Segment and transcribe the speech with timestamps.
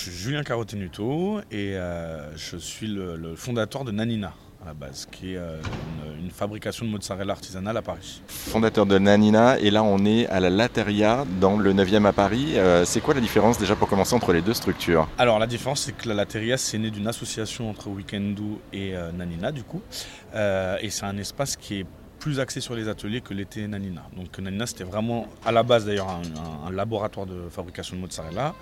[0.00, 1.76] je suis Julien Carotenuto et
[2.36, 5.56] je suis le fondateur de Nanina à la base, qui est euh,
[6.18, 8.20] une, fabrication de mozzarella artisanale à Paris.
[8.28, 12.52] Fondateur de Nanina, et là on est à la Lateria, dans le 9e à Paris.
[12.56, 15.08] Euh, c'est quoi la différence déjà pour commencer entre les deux structures?
[15.16, 19.12] Alors la différence c'est que la Lateria c'est né d'une association entre Weekendoo et euh,
[19.12, 19.80] Nanina du coup.
[20.34, 21.86] et c'est un espace qui est
[22.20, 24.02] plus axé sur les ateliers que l'était Nanina.
[24.14, 28.54] Donc Nanina, c'était vraiment à la base d'ailleurs un, laboratoire de fabrication de mozzarella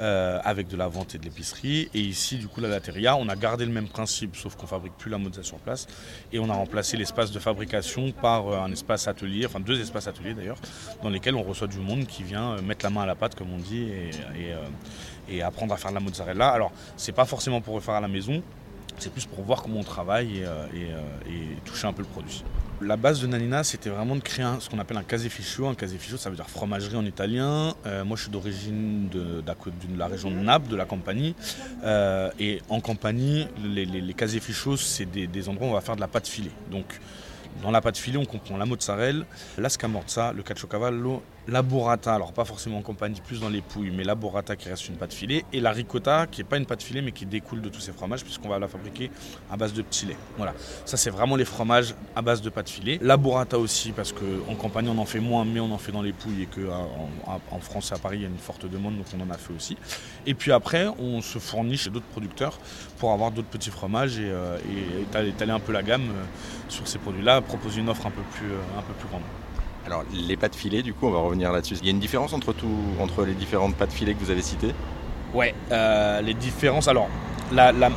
[0.00, 1.88] euh, avec de la vente et de l'épicerie.
[1.94, 4.94] Et ici, du coup, la Lateria, on a gardé le même principe, sauf qu'on fabrique
[4.98, 5.86] plus la mozzarella sur place.
[6.32, 10.08] Et on a remplacé l'espace de fabrication par euh, un espace atelier, enfin deux espaces
[10.08, 10.58] ateliers d'ailleurs,
[11.02, 13.36] dans lesquels on reçoit du monde qui vient euh, mettre la main à la pâte,
[13.36, 14.54] comme on dit, et,
[15.28, 16.48] et apprendre à faire de la mozzarella.
[16.48, 18.42] Alors, c'est pas forcément pour refaire à la maison,
[18.98, 22.44] c'est plus pour voir comment on travaille et, et toucher un peu le produit.
[22.80, 25.66] La base de Nanina, c'était vraiment de créer ce qu'on appelle un caseificio.
[25.66, 27.74] Un caseificio, ça veut dire fromagerie en italien.
[27.86, 29.42] Euh, moi, je suis d'origine de,
[29.96, 31.34] la région de Naples, de la Campanie.
[31.84, 34.14] Euh, et en Campanie, les, les,
[34.76, 36.50] c'est des, endroits où on va faire de la pâte filée.
[36.70, 37.00] Donc,
[37.62, 39.24] dans la pâte filée, on comprend la mozzarella,
[39.58, 43.90] la scamorza, le caciocavallo, la burrata, alors pas forcément en compagnie, plus dans les pouilles,
[43.90, 46.66] mais la burrata qui reste une pâte filée, et la ricotta qui n'est pas une
[46.66, 49.10] pâte filée mais qui découle de tous ces fromages puisqu'on va la fabriquer
[49.50, 50.16] à base de petits laits.
[50.36, 52.98] Voilà, ça c'est vraiment les fromages à base de pâte filée.
[53.02, 56.02] La burrata aussi parce qu'en compagnie on en fait moins mais on en fait dans
[56.02, 58.96] les pouilles et qu'en en, France et à Paris il y a une forte demande
[58.96, 59.76] donc on en a fait aussi.
[60.26, 62.58] Et puis après on se fournit chez d'autres producteurs
[62.98, 64.58] pour avoir d'autres petits fromages et, euh,
[65.02, 66.24] étaler, un peu la gamme euh,
[66.68, 69.22] sur ces produits-là, proposer une offre un peu plus, euh, un peu plus grande.
[69.86, 71.76] Alors les pâtes filées, du coup, on va revenir là-dessus.
[71.80, 74.42] Il y a une différence entre, tout, entre les différentes pâtes filées que vous avez
[74.42, 74.74] citées?
[75.34, 76.88] Ouais, euh, les différences.
[76.88, 77.08] Alors,
[77.52, 77.90] la, la,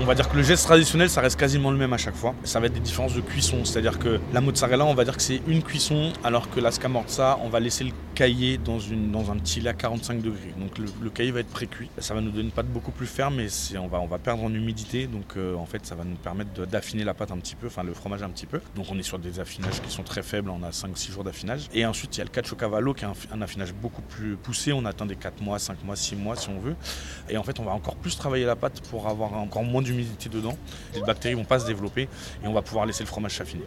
[0.00, 2.34] on va dire que le geste traditionnel, ça reste quasiment le même à chaque fois.
[2.44, 5.22] Ça va être des différences de cuisson, c'est-à-dire que la mozzarella, on va dire que
[5.22, 9.60] c'est une cuisson, alors que la scamorza, on va laisser le cahier dans, un petit
[9.60, 10.54] lait à 45 degrés.
[10.58, 11.90] Donc le, cahier va être pré-cuit.
[11.98, 15.06] Ça va nous donner une pâte beaucoup plus ferme, mais on va, perdre en humidité.
[15.06, 17.82] Donc euh, en fait, ça va nous permettre d'affiner la pâte un petit peu, enfin
[17.82, 18.60] le fromage un petit peu.
[18.74, 21.68] Donc on est sur des affinages qui sont très faibles, on a 5-6 jours d'affinage.
[21.72, 24.72] Et ensuite, il y a le cavallo qui est un, affinage beaucoup plus poussé.
[24.72, 26.74] On atteint des 4 mois, 5 mois, 6 mois si on veut.
[27.28, 30.28] Et en fait, on va encore plus travailler la pâte pour avoir encore moins d'humidité
[30.28, 30.56] dedans.
[30.94, 32.02] Les bactéries vont pas se développer
[32.42, 33.64] et on va pouvoir laisser le fromage s'affiner.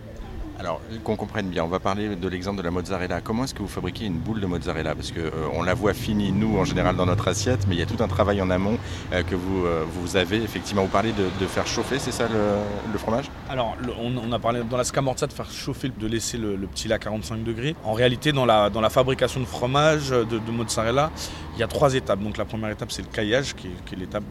[0.59, 3.21] Alors, qu'on comprenne bien, on va parler de l'exemple de la mozzarella.
[3.21, 4.95] Comment est-ce que vous fabriquez une boule de mozzarella?
[4.95, 7.83] Parce qu'on euh, la voit finie, nous, en général, dans notre assiette, mais il y
[7.83, 8.79] a tout un travail en amont
[9.13, 10.37] euh, que vous, euh, vous avez.
[10.37, 13.25] Effectivement, vous parlez de, faire chauffer, c'est ça le, fromage?
[13.49, 16.95] Alors, on, a parlé dans la scamorza de faire chauffer, de laisser le, petit lait
[16.95, 17.75] à 45 degrés.
[17.83, 21.11] En réalité, dans la, dans la fabrication de fromage, de, mozzarella,
[21.55, 22.19] il y a trois étapes.
[22.19, 24.23] Donc, la première étape, c'est le caillage, qui est l'étape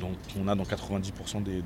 [0.00, 1.62] donc on a dans 90% des,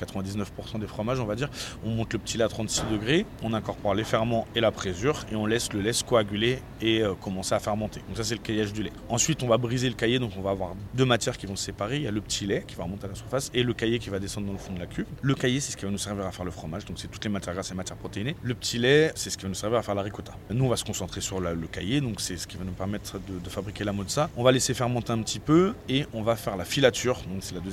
[0.00, 1.48] 99% des fromages, on va dire.
[1.84, 5.24] On monte le petit lait à 36 degrés, on incorpore les ferments et la présure
[5.32, 8.00] et on laisse le lait se coaguler et euh, commencer à fermenter.
[8.08, 8.92] Donc ça c'est le caillage du lait.
[9.08, 11.64] Ensuite on va briser le cahier, donc on va avoir deux matières qui vont se
[11.64, 11.96] séparer.
[11.96, 13.98] Il y a le petit lait qui va remonter à la surface et le cahier
[13.98, 15.06] qui va descendre dans le fond de la cuve.
[15.22, 17.24] Le cahier c'est ce qui va nous servir à faire le fromage, donc c'est toutes
[17.24, 18.36] les matières grasses et matières protéinées.
[18.42, 20.32] Le petit lait c'est ce qui va nous servir à faire la ricotta.
[20.50, 23.18] Nous on va se concentrer sur le cahier, donc c'est ce qui va nous permettre
[23.18, 24.30] de, fabriquer la mozza.
[24.36, 27.20] On va laisser fermenter un petit peu et on va faire la filature,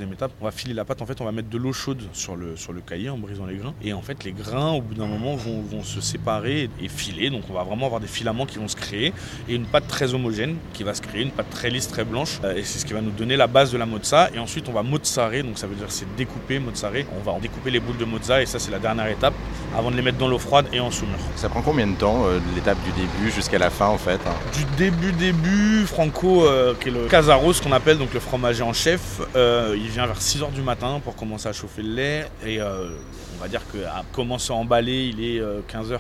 [0.02, 1.02] étape, on va filer la pâte.
[1.02, 3.46] En fait, on va mettre de l'eau chaude sur le, sur le cahier en brisant
[3.46, 3.74] les grains.
[3.84, 7.30] Et en fait, les grains, au bout d'un moment, vont, vont, se séparer et filer.
[7.30, 9.14] Donc, on va vraiment avoir des filaments qui vont se créer
[9.48, 12.40] et une pâte très homogène qui va se créer, une pâte très lisse, très blanche.
[12.44, 14.30] Euh, et c'est ce qui va nous donner la base de la mozza.
[14.34, 15.44] Et ensuite, on va mozzare.
[15.44, 16.94] Donc, ça veut dire c'est découper, mozzare.
[17.18, 19.34] On va en découper les boules de mozza et ça, c'est la dernière étape
[19.76, 21.18] avant de les mettre dans l'eau froide et en saumure.
[21.36, 24.34] Ça prend combien de temps, euh, l'étape du début jusqu'à la fin, en fait hein?
[24.54, 28.64] Du début, début, Franco, euh, qui est le casaro, ce qu'on appelle, donc le fromager
[28.64, 32.26] en chef, il vient vers 6h du matin pour commencer à chauffer le lait.
[32.46, 32.90] Et euh,
[33.38, 35.94] on va dire qu'à commencer à emballer, il est 15h.
[35.94, 35.98] Euh,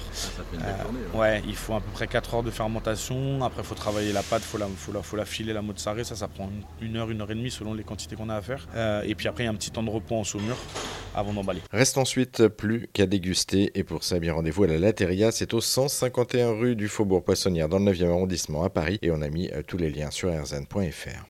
[0.55, 1.43] euh, ouais.
[1.47, 3.43] il faut à peu près 4 heures de fermentation.
[3.43, 5.61] Après, il faut travailler la pâte, il faut la, faut, la, faut la filer, la
[5.61, 6.03] mozzarella.
[6.03, 6.49] Ça, ça prend
[6.81, 8.67] une heure, une heure et demie selon les quantités qu'on a à faire.
[9.05, 10.57] et puis après, il y a un petit temps de repos en saumure
[11.15, 11.61] avant d'emballer.
[11.71, 13.71] Reste ensuite plus qu'à déguster.
[13.75, 15.31] Et pour ça, bien rendez-vous à la Lateria.
[15.31, 18.99] C'est au 151 rue du Faubourg Poissonnière dans le 9e arrondissement à Paris.
[19.01, 21.25] Et on a mis tous les liens sur rzn.fr.